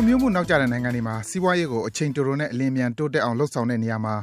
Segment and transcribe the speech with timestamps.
[0.00, 4.14] ဖွံ့ဖြိုးမှုနောက်ကျတဲ့နိုင်ငံတွေမှာ စီးပွားရေးကို အချိန်တိုတိုနဲ့ အလျင်အမြန် တိုးတက်အောင် လုပ်ဆောင်တဲ့နေရာမှာ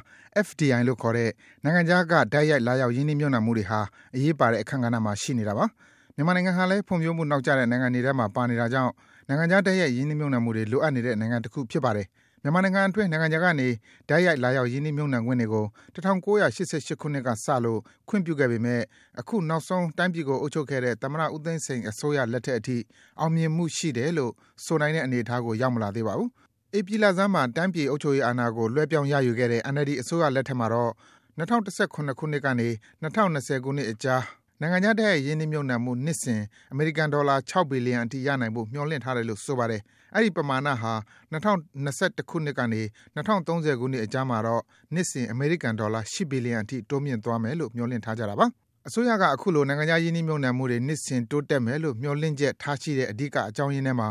[0.48, 1.30] FDI လို့ခေါ်တဲ့
[1.64, 3.80] နိုင်ငံခြားက တိုက်ရိုက် လာရောက် ရင်းနှီးမြှုပ်နှံမှုတွေဟာ
[4.16, 5.66] အရေးပါတဲ့ အခန်းကဏ္ဍမှာ ရှိနေတာပါ။
[6.16, 8.92] မြန်မာနိုင်ငံဟာလည်း ဖွံ့ဖြိုးမှုနောက်ကျတဲ့ နိုင်ငံတွေထဲမှာ ပါနေတာကြောင့်
[9.28, 12.08] နိုင်ငံခြား တိုက်ရိုက် ရင်းနှီးမြှုပ်နှံမှုတွေ လိုအပ်နေတဲ့ နိုင်ငံတခု ဖြစ်ပါတယ်။
[12.44, 13.68] မြန်မာနိုင်ငံအတွင်း နိုင်ငံခြားကနေ
[14.10, 15.66] တိုက်ရိုက် လာရောက် ရင်းနှီးမြှုပ်နှံခွင့်တွေကို
[15.96, 16.44] ၁၉၈
[16.88, 17.80] ၈ ခုနှစ်ကစလို့
[18.10, 18.84] ခွင့်ပြုခဲ့ပေမယ့်
[19.20, 22.78] အခုနောက်ဆုံး တိုင်းပြည်ကို အုပ်ချုပ်ခဲ့တဲ့ သမ္မတ ဦးသိန်းစိန် အစိုးရလက်ထက်အထိ
[23.20, 24.32] အောင်မြင်မှုရှိတယ်လို့
[24.66, 26.30] ဆိုနိုင်တဲ့ အနေအထားကို ရောက်မလာသေးပါဘူး။
[26.78, 30.92] ဧပြီလဆန်းမှာ တိုင်းပြည် အုပ်ချုပ်ရေးအာဏာကို လွှဲပြောင်း ရယူခဲ့တဲ့ NLD အစိုးရလက်ထက်မှာတော့
[31.40, 32.70] ၂၀၁၇ ခုနှစ်ကနေ
[33.02, 34.24] ၂၀၂၀ ခုနှစ်အကြား
[34.62, 36.42] နိုင်ငံခြား တိုက်ရိုက် ရင်းနှီးမြှုပ်နှံမှု နှစ်စဉ်
[36.72, 39.82] အမေရိကန်ဒေါ်လာ ၆ ဘီလီယံအထိ ရနိုင်ဖို့ မျှော်လင့်ထားတယ်လို့ ဆိုပါတယ်။
[40.16, 40.94] အဲဒီ ပမာဏဟာ
[41.32, 42.82] ၂၀၂၁ ခုနှစ်ကနေ
[43.16, 44.62] ၂၀၃၀ ခုနှစ်အကြားမှာတော့
[44.94, 48.48] နှစ်စဉ် အမေရိကန်ဒေါ်လာ ၈ ဘီလီယံအထိ တိုးမြင့်သွားမယ်လို့ မျှော်လင့်ထားကြတာပါ။
[48.88, 54.10] အစိုးရက အခုလို နိုင်ငံခြား ရင်းနှီးမြှုပ်နှံမှုတွေ နှစ်စဉ် တိုးတက်မယ်လို့ မျှော်လင့်ချက်ထားရှိတဲ့ အဓိက အကြောင်းရင်းထဲမှာ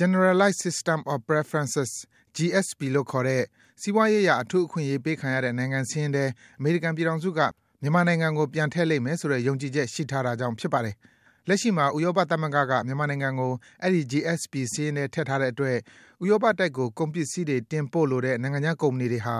[0.00, 1.90] Generalized System of Preferences
[2.36, 3.42] (GSP) လို့ခေါ်တဲ့
[3.80, 6.24] စီးပွားရေးအရ အထူးအခွင့်အရေးပေးခံရတဲ့ နိုင်ငံစာရင်းထဲ
[6.58, 7.40] အမေရိကန်ပြည်ထောင်စုက
[7.82, 10.94] မြန်မာနိုင်ငံကို ပြန်ထည့်လိမ့်မယ်ဆိုတဲ့ ယုံကြည်ချက် ရှိထားတာကြောင့် ဖြစ်ပါတယ်။
[11.48, 13.52] လက်ရှိမှာ ဥရောပသမဂ္ဂက မြန်မာနိုင်ငံကို
[13.82, 15.76] အဲဒီ GSP စာရင်းထဲ ထည့်ထားတဲ့အတွက်
[16.22, 19.36] ဥရောပတိုက်ကို ကုန်ပစ္စည်းတွေ တင်ပို့လိုတဲ့ နိုင်ငံခြားကုမ္ပဏီတွေဟာ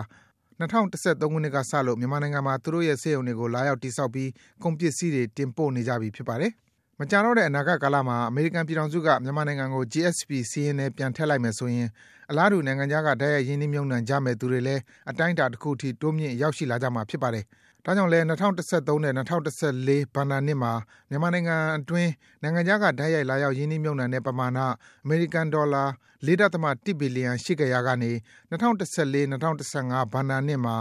[0.60, 4.30] ၂၀၁၃ ခုနှစ်ကစလို့ မြန်မာနိုင်ငံမှာ သူတို့ရဲ့ စက်ရုံတွေကို လာရောက် တည်ဆောက်ပြီး
[4.62, 6.52] ကုန်ပစ္စည်းတွေ တင်ပို့နေကြပြီ ဖြစ်ပါတယ်။
[7.00, 11.88] မကြာတော့တဲ့အနာဂတ်ကာလမှာ အမေရိကန်ပြည်ထောင်စုက မြန်မာနိုင်ငံကို GSP စာရင်းထဲ ပြန်ထည့်လိုက်မယ်ဆိုရင်
[12.30, 17.44] အလားတူ နိုင်ငံခြားက တိုက်ရိုက် ရင်းနှီးမြှုပ်နှံကြမယ့်သူတွေလည်း အတိုင်းအတာတခုအထိ တိုးမြင့် ရောက်ရှိလာကြမှာ ဖြစ်ပါတယ်။
[17.84, 18.50] ဒါကြောင့်လည်း ၂၀၁
[18.86, 20.72] ၃ နဲ့ ၂၀၁၄ ဘဏ္ဍာနှစ်မှာ
[21.10, 22.10] မြန်မာနိုင်ငံအတွင်း
[22.42, 24.58] နိုင်ငံခြားက တိုက်ရိုက် လာရောက် ရင်းနှီးမြှုပ်နှံတဲ့ ပမာဏ
[25.04, 25.84] အမေရိကန်ဒေါ်လာ
[26.26, 28.12] ၄.၁ ဘီလီယံ ရှိခဲ့ရာကနေ
[28.50, 30.76] ၂၀၁၄-၂၀၁၅ ဘဏ္ဍာနှစ်မှာ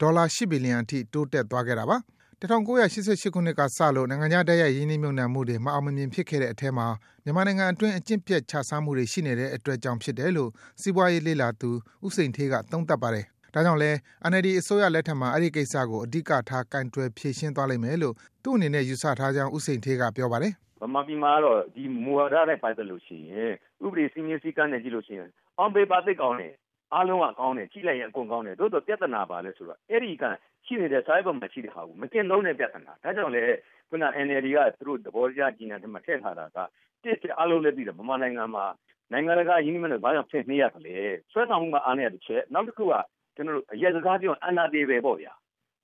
[0.00, 1.98] ဒေါ်လာ ၈ ဘီလီယံအထိ တိုးတက်သွားခဲ့တာပါ။
[2.42, 2.82] ၁၉၈
[3.22, 6.86] ၈ ခုနှစ်ကစလို့ နိုင်ငံခြား တိုက်ရိုက် ရင်းနှီးမြှုပ်နှံမှုတွေ မအောင်မမြင် ဖြစ်ခဲ့တဲ့အထဲမှာ
[7.24, 10.50] မြန်မာနိုင်ငံအတွင်း အကျင့်ပျက် ခြစားမှုတွေ ရှိနေတဲ့အတွက်ကြောင့် ဖြစ်တယ်လို့
[10.80, 11.70] စီးပွားရေးလေ့လာသူ
[12.06, 13.24] ဦးစိန်ဌေးက သုံးသပ်ပါတယ်။
[13.54, 13.96] ဒါကြောင့်လည်း
[14.30, 23.52] NLD အစိုးရလက်ထက်မှာ အဲဒီကိစ္စကို အဓိကထား ကိုင်တွယ် ဖြေရှင်းသွားလိမ့်မယ်လို့ သူ့အနေနဲ့ ယူဆထားကြောင်း ဦးစိန်ဌေးက ပြောပါတယ်။“ဗမာပြည်မှာကတော့ ဒီမူဝါဒနဲ့ ပတ်သက်လို့ရှိရင်
[23.84, 25.28] ဥပဒေ စည်းမျဉ်း စည်းကမ်းနဲ့ ကြည့်လို့ရှိရင်
[25.62, 26.54] on paper သိပ်ကောင်းတယ်။
[26.94, 30.24] အားလုံးကကောင်းတယ်။ကြည့်လိုက်ရင်အကုန်ကောင်းတယ်။သို့သော်ပြဿနာဘာလဲဆိုတော့အဲဒီက
[30.66, 33.54] ရှိနေတဲ့စာရွက်ပေါ်မှာရှိတဲ့ဟာကိုမကျင့်သုံးတဲ့ပြဿနာ။ဒါကြောင့်လည်း
[33.88, 36.58] ခုန NLD ကသူတို့သဘောတရားကြေညာချက်မှာထည့်ထားတာက
[37.02, 38.64] တစ်အားလုံးလည်းသိတယ်ဗမာနိုင်ငံမှာ
[39.12, 40.96] နိုင်ငံတကာရင်းနှီးမြှုပ်နှံမှုဘာကြောင့်ဖြစ်နှေးရသလဲ။
[41.32, 42.94] ဆွဲဆောင်မှုမှာအားနည်းတာတချက်၊နောက်တခုက
[43.36, 45.32] ကျွန်တော်တို့အရက်စကားပြောရင်အနာတေပယ်ပေါ့ဗျာ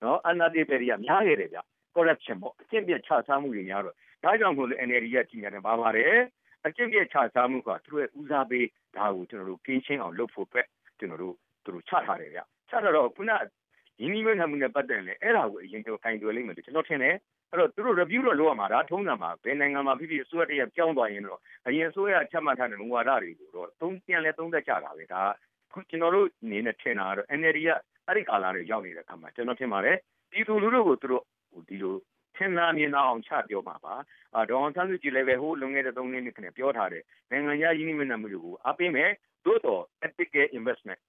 [0.03, 1.59] နော်အနာတေပယ်တွေကများခဲ့တယ်ဗျ
[1.95, 6.15] corruption ပေါ့အကျင့်ပြတ်ခြစားမှုတွေများတော့ဒါကြောင့်မို့လို့ NLD ကကြီးရတယ်ပါပါတယ်
[6.65, 8.65] အကျင့်ပြတ်ခြစားမှုကသူတို့ရဲ့ဦးစားပေး
[8.97, 10.67] ဒါကိုကျွန်တော်တို့ကင်းရှင်းအောင်လုပ်ဖို့အတွက်
[11.03, 17.15] ကျွန်တော်တို့သူတို့ချထားတယ်ဗျချထားတော့ခုနရင်းနှီးမြှုပ်နှံမှုနဲ့ပတ်သက်ရင်အဲ့ဒါကိုအရင်ကျွန်တော်ကင်တွယ်လိမ့်မယ်လို့ကျွန်တော်ထင်တယ်
[17.51, 25.21] အဲ့တော့သူတို့ review တော့လုပ်ရမှာဒါထုံးစံမှာဘယ်နိုင်ငံမှာဖြစ်ဖြစ်အစိုးရတရက်ကြောင်းသွားရင်တော့အရင်အစိုးရချမှတ်ထားတဲ့မူဝါဒတွေကိုတော့သုံးပြန်လဲသုံးသက်ကြတာပဲဒါ
[25.73, 27.69] ခုကျွန်တော်တို့အနေနဲ့ထင်တာကတော့ NLD က
[28.07, 29.97] အဲ့ဒီကာလတွေရောက်နေတဲ့အခါမှာကျွန်တော်ထင်ပါတယ်
[30.31, 31.23] ပြည်သူလူထုကိုသူတို့
[31.69, 31.95] ဒီလို
[32.37, 33.93] ထင်သာမြင်သာအောင်ချပြောမှာပါ။
[34.49, 39.09] ဒေါ်အောင်ဆန်းစုကြည်လည်းပဲဟိုလွန်ခဲ့တဲ့၃နှစ်ခန့်ပြောထားတယ်။နိုင်ငံခြားရင်းနှီးမြှုပ်နှံမှုတွေကိုအားပေးမယ်။
[39.45, 40.99] သို့တော် ethical investment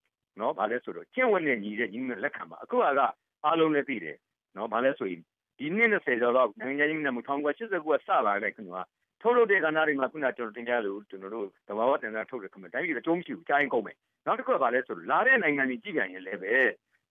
[0.41, 4.17] နော်ဘာလဲဆိုတော့ကျင့်ဝတ်နဲ့ညီတဲ့ရင်းနှီးမြှုပ်လက်ခံပါ။အခုကအားလုံးလည်းသိတယ်။
[4.57, 5.23] နော်ဘာလဲဆိုရင်
[5.59, 8.83] ဒီနှစ်20ကျော်တော့နိုင်ငံခြားရင်းနှီးမြှုပ်နှံမှု1989ကစလာတဲ့ခင်ဗျာ
[9.21, 13.97] ထုတ်လုပ်တဲ့ကဏ္ဍတွေမှာခုနကျွန်တော်တင်ပြလို့ကျွန်တော်တို့သဘာဝတန်ဆာထုတ်တဲ့ခင်ဗျာတိုင်းပြည်အကျိုးမရှိဘူးကြားရင်ကုန်မယ်။
[14.27, 16.55] နောက်တစ်ခုကဘာလဲဆိုတော့လာတဲ့နိုင်ငံတွေကြည့်ပြန်ရင်လည်းပဲ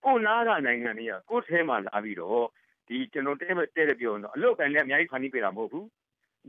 [0.05, 2.45] ကိုနားကနိုင်ငံတွေကကိုယ်ထဲမှာလာပြီးတော့
[2.87, 5.87] ဒီကျွန်တော်တဲတဲတဲ့ပြောတော့အလုတ်ကန်လည်းအများကြီးဖန်တီးပေးတာမဟုတ်ဘူး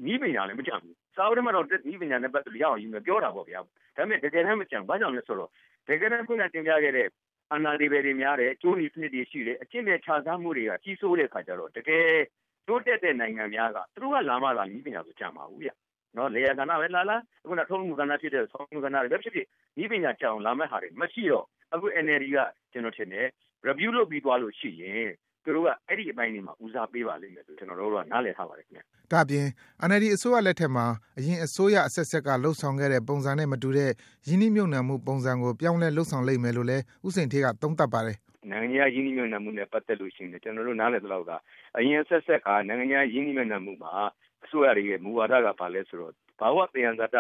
[0.05, 5.51] နီးပညာလည်းမကြံဘူးစာအုပ်ထဲမှာတော့နီးပညာနဲ့ပတ်သက်လို့ရအောင်ယူမယ်ပြောတာပေါ့ဗျာဒါပေမဲ့တကယ်တမ်းမကြံဘာကြောင့်လဲဆိုတော့
[5.89, 7.09] တကယ်တမ်းခုနတင်ပြခဲ့တဲ့
[7.53, 12.09] အနာဒီဘယ်တွေများတယ်ကျိုးနီစနစ်တွေရှိတယ်အကျင့်နဲ့ခြားစားမှုတွေကကြီးစိုးတဲ့ခါကျတော့တကယ်
[12.69, 15.71] တိုးတက်တဲ့နိုင်ငံများကသူတို့ကလာမှလာနီးပညာဆိုကြမှာဘူးဗျ
[16.17, 19.47] နော်လေယာကဏ္ဍပဲလာလာအခုနထုံးမှုကဏ္ဍဖြစ်တဲ့ဆောင်းမှုကဏ္ဍတွေပဲဖြစ်ဖြစ်
[19.79, 22.39] နီးပညာကြောင်လာမဲ့ဟာတွေမရှိတော့အခု NLD က
[22.73, 23.27] ကျွန်တော်ထင်တယ်
[23.67, 25.09] review လုပ်ပြီးသွားလို့ရှိရင်
[25.45, 28.81] သူတို့ကအဲ့ဒီအပိုင်းတွေမှာဦးစားပေးပါလိမ့်မယ်ဆိုကျွန်တော်တို့ကနားလည်ထားပါတယ်ခင်ဗျ။
[29.13, 29.47] ဒါပြင်
[29.89, 30.87] NLD အစိုးရလက်ထက်မှာ
[31.19, 33.91] အရင်အစိုးရအဆက်ဆက်ကလှုပ်ဆောင်ခဲ့တဲ့ပုံစံနဲ့မတူတဲ့
[34.29, 38.17] ရင်းနှီးမြှုပ်နှံမှုပုံစံကိုပြောင်းလဲလှုပ်ဆောင်လိမ့်မယ်လို့လည်းဦးစိန်ဌေးကသုံးသပ်ပါတယ်။
[38.51, 41.33] နိုင်ငံခြားရင်းနှီးမြှုပ်နှံမှုနဲ့ပတ်သက်လို့ရှိရင်ကျွန်တော်တို့နားလည်သလောက်က
[41.77, 43.93] အရင်ဆက်ဆက်ကနိုင်ငံခြားရင်းနှီးမြှုပ်နှံမှုမှာ
[44.45, 47.17] အစိုးရရဲ့မူဝါဒကဘာလဲဆိုတော့ဘာဝတရားဇာတ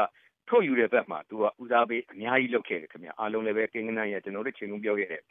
[0.48, 5.22] ထုတ်ယူတဲ့ဘက်မှာသူကဦးစားပေးအများကြီးလုပ်ခဲ့တယ်ခင်ဗျအားလုံးလည်းပဲကိန်းကနန်းရကျွန်တော်တို့ချိန်လုံးပြောခဲ့တဲ့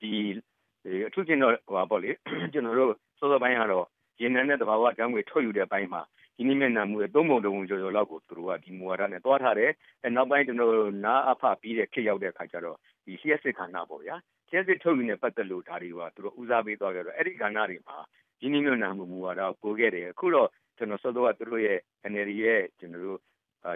[0.00, 0.12] ဒီ
[0.84, 2.10] အထူးကျင်းတော့ဟိုပါပေါ့လေ
[2.52, 3.86] ကျွန်တော်တို့စောစောပိုင်းကတော့
[4.20, 6.02] ရေနံနဲ့တဘာဝတန်းငွေထုတ်ယူတဲ့ဘက်မှာ
[6.36, 9.70] ဒီနိမ့်နာမှုရဲ့သုံးပုံတုံကျော်ကျော်လောက်ကိုသူတို့ကဒီမူဝါဒနဲ့တွားထားတယ်
[10.02, 14.16] အဲနောက်ပိုင်းကျွန်တော်တို့နားအဖပြီးတဲ့ခေတ်ရောက်တဲ့အခါကျတော့ဒီလျှက်စစ်ခန္ဓာပေါ့ဗျာ
[14.50, 17.96] လျှက်စစ်ထုတ်ယူနေပတ်သက်လို့ဒါတွေကသူတို့ဦးစားပေးသွားကြတော့အဲ့ဒီကဏ္ဍတွေမှာ
[18.40, 21.78] ဒီနိမ့်နာမှုမူဝါဒကိုပို့ခဲ့တယ်အခုတော့ကျွန်တော်စောစောကသူတို့ရဲ့
[22.10, 23.18] NLD ရဲ့ကျွန်တော်တို့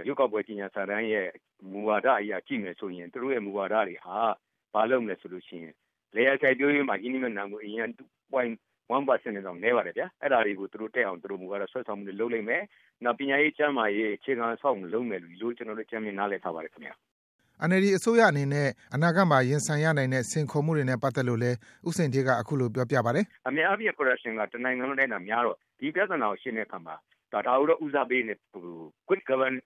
[0.07, 1.29] ရွေးကောက်ပွဲကြီးညာစာတမ်းရဲ့
[1.73, 4.19] မူဝါဒအရာကြည့်မယ်ဆိုရင်သူတို့ရဲ့မူဝါဒတွေဟာ
[4.73, 5.75] ဘာလုပ်မလဲဆိုလို့ရှိရင်
[6.15, 7.89] လေယာစိုက်ပျိုးရေးမှာအင်းဒီမနာမှုအရင်
[8.89, 12.63] 2.1%နဲ့တော့နဲပါတယ်ဗျာအဲ့ဒါတွေကိုသူတို့တက်အောင်သူတို့မူဝါဒဆွဲဆောင်မှုတွေလုပ်လိမ့်မယ်
[13.05, 16.95] နောက်ပညာရေးကျန်းမာရေးအခြေခံဆောက်မှုလုပ်မယ်လို့ကျွန်တော်တို့ချမ်းမြင်နားလည်ထားပါတယ်ခင်ဗျာ
[17.69, 21.57] NLD အစိုးရအနေနဲ့အနာဂတ်မှာရင်ဆိုင်ရနိုင်တဲ့စိန်ခေါ်မှုတွေနဲ့ပတ်သက်လို့လည်း
[21.89, 26.95] ဦးစိန်ဌေးကအခုလိုပြောပြပါတယ်။အများအားဖြင့် corruption ကတနိုင်ငံလုံးတိုင်းတာများတော့ဒီပြဿနာကိုရှင်းတဲ့အခါမှာ
[27.33, 28.35] ဒါဒါကိုတော့ဦးစားပေးနေ
[29.09, 29.65] good governance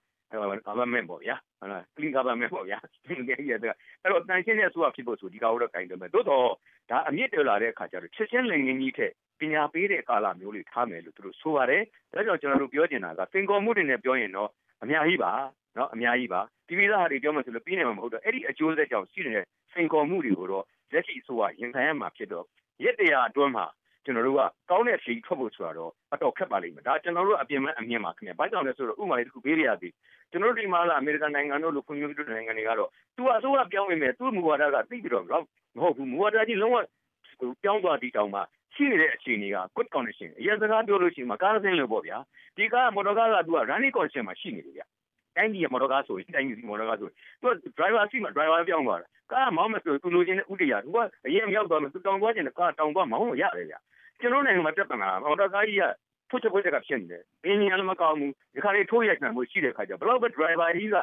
[0.67, 6.47] government ပေါ့ဗျာ ဟုတ်လား clean government ပေါ့ဗျာအဲ့တော့တန်ရှင်းတဲ့အစိုးရဖြစ်ဖို့ဆိုဒီကောင်တော့ကင်တယ်မယ်သို့တော့
[6.89, 14.49] ဒါအမြင့်တက်လာတဲ့အခါကျတော့ချက်ချင်းလိန်ငင်းကြီးထက်ပညာပေးတဲ့ကာလမျိုးလေးထားမယ်လို့သူတို့ဆိုပါတယ်ဒါကြောင့်ကျွန်တော်တို့ပြောချင်တာကသင်္ကောမှုတွေနဲ့ပြောရင်တော့
[14.83, 15.31] အများကြီးပါ
[15.77, 22.45] နော်အများကြီးပါဒီဗီဇဟာတွေပြောမှဆိုလို့ပြီးနေမှာမဟုတ်တော့အဲ့ဒီအကျိုးဆက်ကြောင့်ရှိနေတဲ့စိန်ခေါ်မှုတွေကိုတော့လက်ရှိအစိုးရရင်ဆိုင်ရမှာဖြစ်တော့
[22.83, 23.65] ရက်တရာအတွင်းမှာ
[24.05, 29.93] ကျွန်တော်တို့ကကောင်းတဲ့ဖြေထွက်ဖို့ဆိုတော့အတော်ခက်ပါလိမ့်မယ်ဒါကျွန်တော်တို့အပြင်မဲ့အမြင်ပါခင်ဗျဘာကြောင့်လဲဆိုတော့ဥပမာလေးတစ်ခုပေးရရသည်
[30.31, 36.77] ကျွန်တော်တို့ဒီမှာလာအမေရိကန်နိုင်ငံတို့လိုဖွံ့ဖြိုးပြီးတဲ့နိုင်ငံတွေကတော့သူအစိုးရပြောင်းနေမယ်သူ့မူဝါဒကသိပြီးတော့မဟုတ်ဘူးမူဝါဒကြီးလုံးဝ
[37.63, 38.41] ပြောင်းသွားတီတောင်မှ
[38.75, 42.17] ရှိနေတဲ့အခြေအနေက good condition အရင်စကားပြောလို့ရှိရင်မကားစင်းလို့ပေါ့ဗျာ
[42.57, 44.81] ဒီကားမော်တော်ကားကသူက running condition မှာရှိနေတယ်ဗျ
[45.37, 47.09] တိုင်းပြည်မော်တော်ကားဆိုရင်တိုင်းပြည်မော်တော်ကားဆို
[47.41, 50.97] သူက driver seat မှာ driver ပြောင်းသွားတာကားမောင်းမဆိုသူလိုချင်တဲ့ဥတရားသူက
[51.27, 53.75] အရင်မြောက်သွားမယ်သူတောင်သွားချင်တဲ့ကားတောင်သွားမောင်းလို့ရတယ်ဗျ
[54.19, 55.83] ကျွန်တော်နိုင်ငံမှာပြဿနာမော်တော်ကားကြီးက
[56.29, 60.95] ဖွချဖွချကဖြစ်နေတယ်အင်းကြီးလည်းမကောင်းဘူးဒီခါလေးထိုးရိုက်နိုင်မှုရှိတဲ့ခါကျဘလောက်ပဲ driver ကြီးက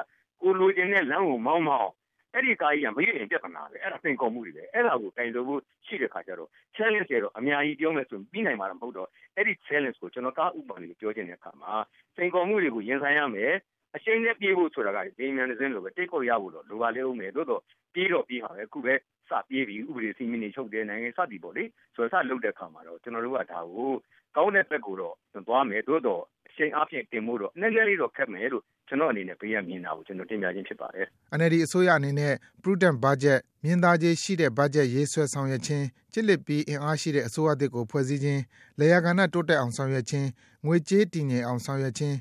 [0.42, 1.90] ကိုလိုချင်တဲ့လမ်းကိုမောင်းမောင်း
[2.34, 11.72] အဲ့ဒီကားကြီးကမရရင်ပြဿနာပဲအဲ့ဒါသင်ကုန်မှုတွေပဲအဲ့ဒါကိုတိုင်လို့ဖို့ရှိတဲ့ခါကျတော့ challenge တွေတော့အများကြီးပြောမယ်ဆိုပြီးနိုင်မှာမဟုတ်တော့အဲ့ဒီ challenge ကိုကျွန်တော်ကားဥပမာလေးပြောချင်တဲ့အခါမှာ
[12.16, 13.52] သင်ကုန်မှုတွေကိုရင်ဆိုင်ရမယ်
[13.96, 17.62] အချိန်နဲ့ပြေးဖို့ဆိုတာကဒီမြန်စင်းလိုပဲတိတ်ကိုရဖို့တော့လိုပါလေဦးမယ်သို့တော့
[17.94, 18.94] ပြေးတော့ပြေးပါပဲအခုပဲ
[19.30, 21.64] စပြေးပြီးဥပဒေစီမင်းတွေချုပ်တယ်နိုင်ငံစသည်ပေါ့လေ
[21.94, 23.92] ဆိုတော့စလုပ်တဲ့အခါမှာတော့ကျွန်တော်တို့ကဒါကို
[24.36, 25.14] ကောင်းတဲ့ဘက်ကိုတော့
[25.48, 31.06] သွားမယ်သို့တော့အချိန်အပြင်တင်ဖို့တော့အနည်းငယ်လေးတော့ခက်မယ်လို့ကျွန်တော်အနေနဲ့ဘေးရမြင်တာကိုကျွန်တော်တင်ပြခြင်းဖြစ်ပါတယ်
[31.38, 38.42] NLD အစိုးရအနေနဲ့ prudent budget မြင်သာခြေရှိတဲ့ budget ရေးဆွဲဆောင်ရွက်ခြင်းကြစ်လက်ပြီးအင်အားရှိတဲ့အစိုးရသစ်ကိုဖွဲ့စည်းခြင်း
[38.80, 40.28] လေယာကဏ္ဍတိုးတက်အောင်ဆောင်ရွက်ခြင်း
[40.66, 42.16] ငွေကြေးတည်ငြိမ်အောင်ဆောင်ရွက်ခြင်း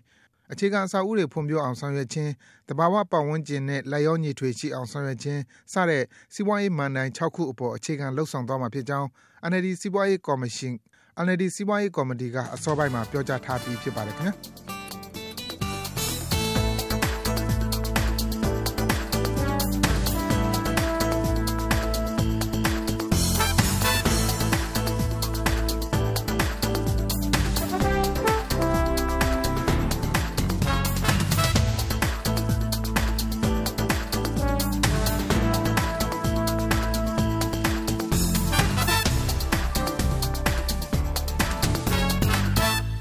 [0.52, 2.30] အခြေခံအဆောက်အဦတွေ ဖွံ့ဖြိုးအောင်ဆောင်ရွက်ခြင်း၊
[2.70, 5.42] သဘာဝပတ်ဝန်းကျင်နဲ့ လိုက်လျောညီထွေရှိအောင် ဆောင်ရွက်ခြင်း
[5.74, 6.04] စတဲ့
[6.34, 9.08] စီးပွားရေးမဏ္ဍိုင် ၆ ခုအပေါ် အခြေခံလုပ်ဆောင်သွားမှာဖြစ်ကြောင်း
[9.50, 10.44] NLD စီးပွားရေးကော်မ
[12.22, 14.38] တီက အစောပိုင်းမှာ ပြောကြားထားပြီး ဖြစ်ပါတယ်ခင်ဗျား။